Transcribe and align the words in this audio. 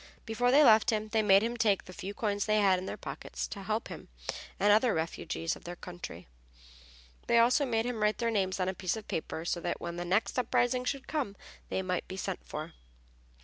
Before 0.25 0.49
they 0.49 0.63
left 0.63 0.89
him 0.89 1.09
they 1.09 1.21
made 1.21 1.43
him 1.43 1.55
take 1.55 1.85
the 1.85 1.93
few 1.93 2.15
coins 2.15 2.45
they 2.47 2.57
had 2.59 2.79
in 2.79 2.87
their 2.87 2.97
pockets, 2.97 3.45
to 3.49 3.61
help 3.61 3.89
him 3.89 4.07
and 4.59 4.73
other 4.73 4.95
refugees 4.95 5.55
of 5.55 5.63
their 5.63 5.75
country. 5.75 6.27
They 7.27 7.37
also 7.37 7.67
made 7.67 7.85
him 7.85 8.01
write 8.01 8.17
their 8.17 8.31
names 8.31 8.59
on 8.59 8.67
a 8.67 8.73
piece 8.73 8.97
of 8.97 9.07
paper 9.07 9.45
so 9.45 9.59
that 9.61 9.79
when 9.79 9.97
the 9.97 10.03
next 10.03 10.39
uprising 10.39 10.85
should 10.85 11.07
come 11.07 11.35
they 11.69 11.83
might 11.83 12.07
be 12.07 12.17
sent 12.17 12.43
for. 12.43 12.73